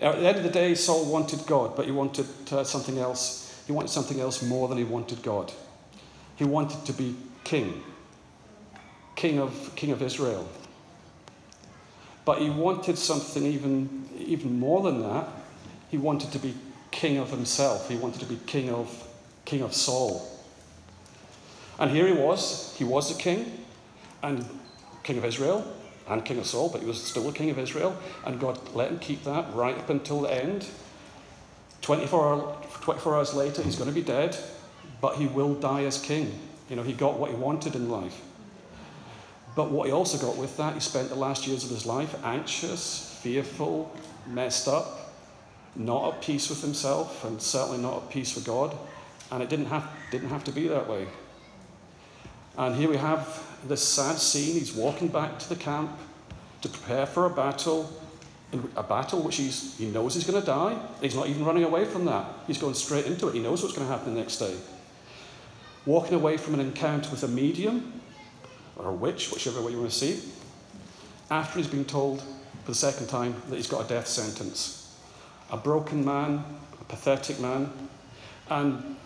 [0.00, 3.62] At the end of the day, Saul wanted God, but he wanted uh, something else.
[3.66, 5.52] He wanted something else more than he wanted God.
[6.36, 7.82] He wanted to be king,
[9.14, 10.48] king of, king of Israel.
[12.24, 15.28] But he wanted something even, even more than that.
[15.90, 16.54] He wanted to be
[16.90, 17.88] king of himself.
[17.88, 19.06] He wanted to be king of,
[19.44, 20.26] king of Saul.
[21.78, 22.74] And here he was.
[22.78, 23.64] He was a king,
[24.22, 24.46] and
[25.02, 25.64] king of Israel,
[26.10, 27.96] and king of Saul, but he was still a king of Israel.
[28.26, 30.66] And God let him keep that right up until the end.
[31.82, 34.36] 24, hour, 24 hours later, he's going to be dead,
[35.00, 36.36] but he will die as king.
[36.68, 38.20] You know, he got what he wanted in life.
[39.54, 42.14] But what he also got with that, he spent the last years of his life
[42.24, 43.94] anxious, fearful,
[44.26, 45.12] messed up,
[45.76, 48.76] not at peace with himself, and certainly not at peace with God.
[49.30, 51.06] And it didn't have, didn't have to be that way.
[52.56, 54.54] And here we have this sad scene.
[54.54, 55.90] He's walking back to the camp
[56.62, 57.90] to prepare for a battle,
[58.76, 60.78] a battle which he's, he knows he's going to die.
[61.00, 62.26] He's not even running away from that.
[62.46, 63.34] He's going straight into it.
[63.34, 64.54] He knows what's going to happen the next day.
[65.86, 68.00] Walking away from an encounter with a medium
[68.76, 70.20] or a witch, whichever way you want to see,
[71.30, 74.98] after he's been told for the second time that he's got a death sentence.
[75.50, 76.44] A broken man,
[76.80, 77.72] a pathetic man,
[78.48, 78.96] and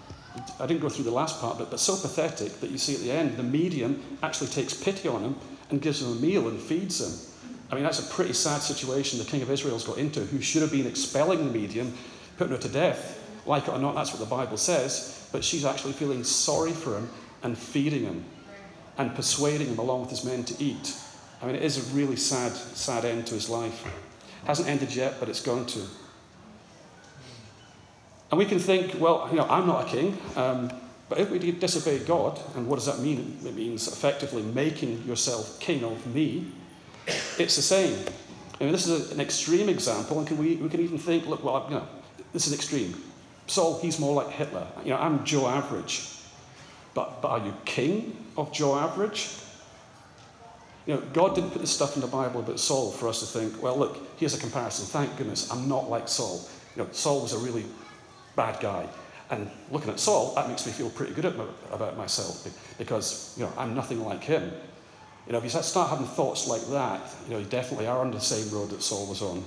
[0.59, 3.01] I didn't go through the last part, but, but so pathetic that you see at
[3.01, 5.37] the end, the medium actually takes pity on him
[5.71, 7.35] and gives him a meal and feeds him.
[7.71, 10.63] I mean, that's a pretty sad situation the king of Israel's got into, who should
[10.63, 11.95] have been expelling the medium,
[12.37, 13.21] putting her to death.
[13.47, 16.97] Like it or not, that's what the Bible says, but she's actually feeling sorry for
[16.97, 17.09] him
[17.43, 18.25] and feeding him
[18.99, 20.97] and persuading him along with his men to eat.
[21.43, 23.85] I mean, it is a really sad, sad end to his life.
[23.87, 25.81] It Hasn't ended yet, but it's going to.
[28.35, 30.69] And we can think, well, you know, I'm not a king, um,
[31.09, 33.39] but if we disobey God, and what does that mean?
[33.47, 36.51] It means effectively making yourself king of me.
[37.39, 37.97] It's the same.
[38.61, 41.45] I mean, this is an extreme example, and can we, we can even think, look,
[41.45, 41.87] well, you know,
[42.33, 43.01] this is extreme.
[43.47, 44.67] Saul, he's more like Hitler.
[44.83, 46.09] You know, I'm Joe Average.
[46.93, 49.29] But, but are you king of Joe Average?
[50.87, 53.27] You know, God didn't put this stuff in the Bible about Saul for us to
[53.27, 54.87] think, well, look, here's a comparison.
[54.87, 56.49] Thank goodness I'm not like Saul.
[56.75, 57.65] You know, Saul was a really
[58.37, 58.87] bad guy.
[59.31, 62.47] And looking at Saul, that makes me feel pretty good about myself
[62.79, 64.53] because, you know, I'm nothing like him.
[65.27, 68.11] You know, if you start having thoughts like that, you know, you definitely are on
[68.11, 69.43] the same road that Saul was on.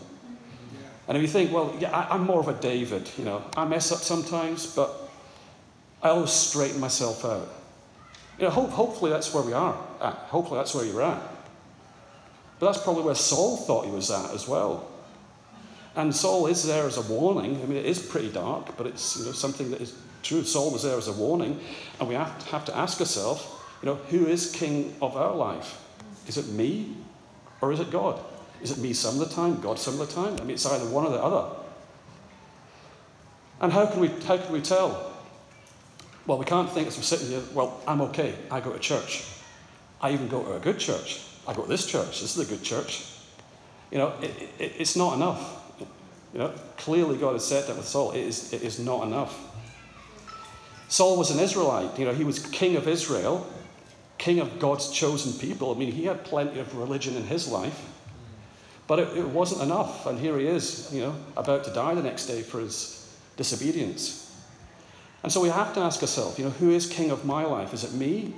[1.07, 3.65] And if you think, well, yeah, I, am more of a David, you know, I
[3.65, 5.09] mess up sometimes, but
[6.01, 7.47] I always straighten myself out.
[8.39, 10.13] You know, hope, hopefully that's where we are at.
[10.13, 11.21] Hopefully that's where you're at.
[12.59, 14.89] But that's probably where Saul thought he was at as well.
[15.97, 17.59] And Saul is there as a warning.
[17.61, 20.43] I mean, it is pretty dark, but it's you know, something that is true.
[20.43, 21.59] Saul was there as a warning.
[21.99, 23.43] And we have to, ask ourselves,
[23.81, 25.81] you know, who is king of our life?
[26.27, 26.95] Is it me
[27.61, 28.19] or is it God?
[28.61, 30.35] Is it me some of the time, God some of the time?
[30.39, 31.55] I mean, it's either one or the other.
[33.59, 35.13] And how can we, how can we tell?
[36.27, 38.35] Well, we can't think as we're sitting here, well, I'm okay.
[38.51, 39.25] I go to church.
[39.99, 41.23] I even go to a good church.
[41.47, 42.21] I go to this church.
[42.21, 43.03] This is a good church.
[43.89, 45.56] You know, it, it, it's not enough.
[46.33, 48.11] You know, clearly God has said that with Saul.
[48.11, 49.47] It is, it is not enough.
[50.89, 51.97] Saul was an Israelite.
[51.97, 53.47] You know, he was king of Israel,
[54.17, 55.73] king of God's chosen people.
[55.73, 57.89] I mean, he had plenty of religion in his life,
[58.87, 60.05] but it, it wasn't enough.
[60.05, 64.23] And here he is, you know, about to die the next day for his disobedience.
[65.23, 67.73] And so we have to ask ourselves, you know, who is king of my life?
[67.73, 68.33] Is it me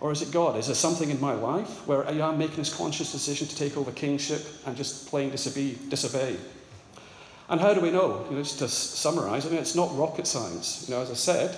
[0.00, 0.56] or is it God?
[0.56, 3.76] Is there something in my life where I am making this conscious decision to take
[3.76, 5.76] over kingship and just plain disobey?
[5.88, 6.36] disobey?
[7.48, 8.26] And how do we know?
[8.28, 10.86] You know, just to summarize, I mean, it's not rocket science.
[10.88, 11.56] You know, as I said,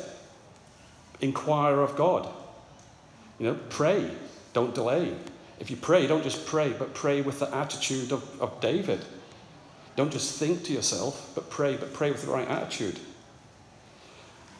[1.20, 2.28] inquire of God.
[3.38, 4.10] You know, pray,
[4.52, 5.14] don't delay.
[5.60, 9.04] If you pray, don't just pray, but pray with the attitude of, of David.
[9.96, 13.00] Don't just think to yourself, but pray, but pray with the right attitude.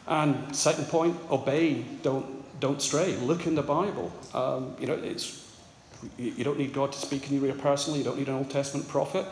[0.07, 3.15] And second point, obey, don't don't stray.
[3.15, 4.11] Look in the Bible.
[4.33, 5.45] Um, you know, it's
[6.17, 7.99] you don't need God to speak in your ear personally.
[7.99, 9.25] You don't need an Old Testament prophet.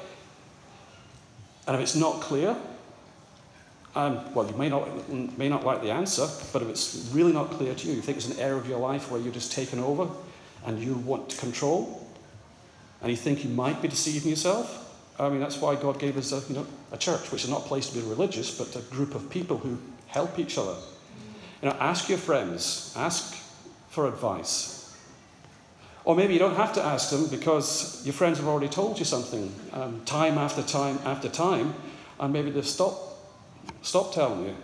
[1.68, 2.56] And if it's not clear,
[3.96, 7.52] um, well, you may not may not like the answer, but if it's really not
[7.52, 9.80] clear to you, you think it's an area of your life where you're just taken
[9.80, 10.08] over,
[10.66, 12.08] and you want to control,
[13.02, 14.86] and you think you might be deceiving yourself.
[15.20, 17.66] I mean, that's why God gave us a, you know, a church, which is not
[17.66, 20.76] a place to be religious, but a group of people who help each other.
[21.64, 23.36] You know, ask your friends, ask
[23.90, 24.77] for advice.
[26.08, 29.04] Or maybe you don't have to ask them because your friends have already told you
[29.04, 31.74] something um, time after time after time,
[32.18, 33.14] and maybe they've stopped,
[33.82, 34.56] stopped telling you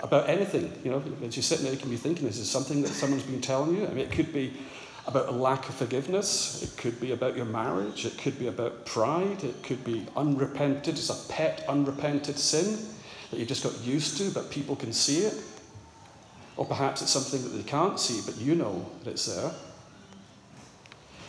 [0.00, 0.70] about anything.
[0.84, 3.22] You know, as you're sitting there, you can be thinking, is this something that someone's
[3.22, 3.86] been telling you?
[3.86, 4.52] I mean, it could be
[5.06, 8.84] about a lack of forgiveness, it could be about your marriage, it could be about
[8.84, 12.78] pride, it could be unrepented, it's a pet unrepented sin
[13.30, 15.42] that you just got used to, but people can see it.
[16.58, 19.52] Or perhaps it's something that they can't see, but you know that it's there.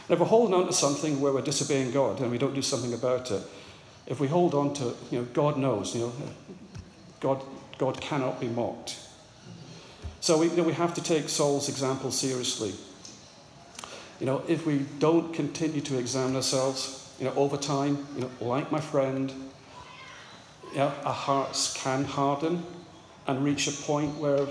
[0.07, 2.61] And if we're holding on to something where we're disobeying God and we don't do
[2.61, 3.41] something about it,
[4.05, 6.13] if we hold on to, you know, God knows, you know,
[7.19, 7.43] God,
[7.77, 8.99] God cannot be mocked.
[10.21, 12.73] So we, you know, we have to take Saul's example seriously.
[14.19, 18.29] You know, if we don't continue to examine ourselves, you know, over time, you know,
[18.39, 19.31] like my friend,
[20.73, 22.63] yeah, our hearts can harden
[23.27, 24.47] and reach a point where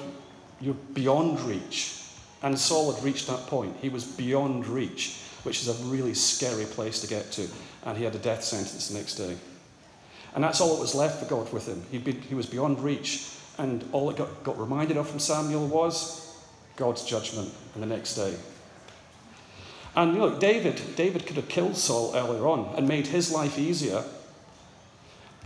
[0.60, 2.02] you're beyond reach.
[2.42, 3.76] And Saul had reached that point.
[3.80, 7.48] He was beyond reach, which is a really scary place to get to.
[7.84, 9.36] And he had a death sentence the next day.
[10.34, 11.82] And that's all that was left for God with him.
[11.90, 13.30] He was beyond reach.
[13.58, 16.36] And all it got, got reminded of from Samuel was
[16.76, 18.34] God's judgment in the next day.
[19.94, 23.58] And you know, David, David could have killed Saul earlier on and made his life
[23.58, 24.04] easier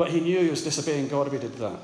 [0.01, 1.79] but he knew he was disobeying God if he did that.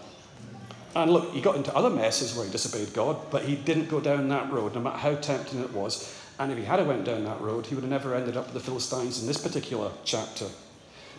[0.95, 4.01] And look, he got into other messes where he disobeyed God, but he didn't go
[4.01, 6.19] down that road, no matter how tempting it was.
[6.39, 8.55] And if he had went down that road, he would have never ended up with
[8.55, 10.47] the Philistines in this particular chapter,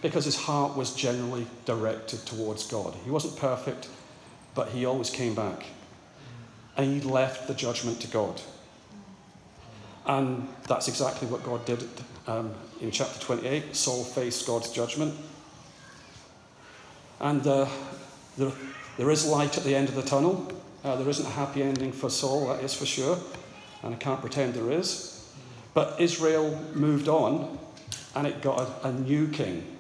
[0.01, 2.93] because his heart was generally directed towards God.
[3.03, 3.89] He wasn't perfect,
[4.53, 5.65] but he always came back.
[6.76, 8.39] And he left the judgment to God.
[10.05, 11.84] And that's exactly what God did
[12.28, 13.76] um, in chapter 28.
[13.76, 15.15] Saul faced God's judgment.
[17.20, 17.68] And uh,
[18.38, 18.51] there,
[18.97, 20.51] there is light at the end of the tunnel.
[20.84, 23.18] Uh, there isn't a happy ending for Saul, that is for sure.
[23.84, 25.32] And I can't pretend there is.
[25.73, 27.59] But Israel moved on
[28.15, 29.78] and it got a, a new king,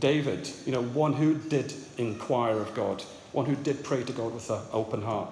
[0.00, 3.02] David, you know, one who did inquire of God,
[3.32, 5.28] one who did pray to God with an open heart,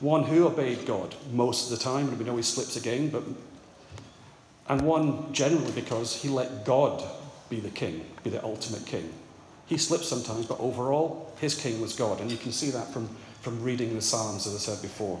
[0.00, 3.22] one who obeyed God most of the time, and we know he slips again, but
[4.68, 7.04] and one generally because he let God
[7.48, 9.12] be the king, be the ultimate king.
[9.66, 12.20] He slips sometimes, but overall, his king was God.
[12.20, 13.08] And you can see that from,
[13.40, 15.20] from reading the Psalms, as I said before.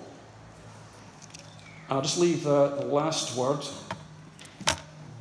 [1.92, 3.64] I'll just leave uh, the last word.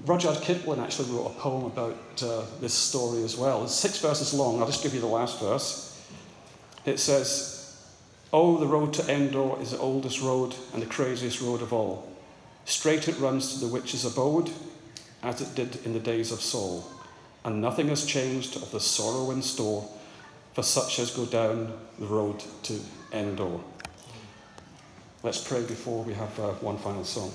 [0.06, 3.64] Rudyard Kipling actually wrote a poem about uh, this story as well.
[3.64, 4.60] It's six verses long.
[4.60, 6.02] I'll just give you the last verse.
[6.86, 7.58] It says,
[8.34, 12.10] Oh, the road to Endor is the oldest road and the craziest road of all.
[12.66, 14.50] Straight it runs to the witch's abode,
[15.22, 16.90] as it did in the days of Saul
[17.44, 19.88] and nothing has changed of the sorrow in store
[20.54, 22.80] for such as go down the road to
[23.14, 23.60] Endor.
[25.24, 27.32] Let's pray before we have uh, one final song.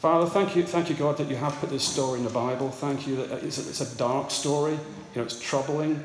[0.00, 2.70] Father, thank you, thank you, God, that you have put this story in the Bible.
[2.70, 4.72] Thank you that it's a, it's a dark story.
[4.72, 4.80] You
[5.14, 6.02] know, it's troubling,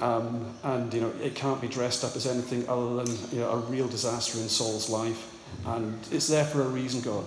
[0.00, 3.50] um, and you know it can't be dressed up as anything other than you know
[3.50, 5.32] a real disaster in Saul's life.
[5.66, 7.24] And it's there for a reason, God.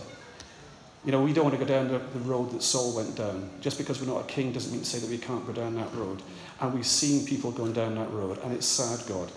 [1.06, 3.50] You know, we don't want to go down the road that Saul went down.
[3.62, 5.76] Just because we're not a king doesn't mean to say that we can't go down
[5.76, 6.22] that road.
[6.60, 9.32] And we've seen people going down that road, and it's sad, God.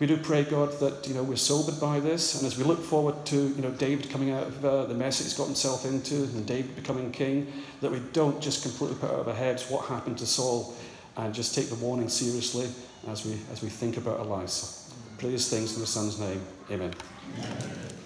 [0.00, 2.82] We do pray, God, that you know we're sobered by this, and as we look
[2.82, 6.14] forward to you know David coming out of uh, the mess he's got himself into,
[6.14, 9.84] and David becoming king, that we don't just completely put out of our heads what
[9.84, 10.74] happened to Saul,
[11.18, 12.68] and just take the warning seriously
[13.08, 14.90] as we as we think about our lives.
[15.18, 16.40] Pray these things in the Son's name.
[16.70, 16.94] Amen.
[17.36, 17.99] Amen.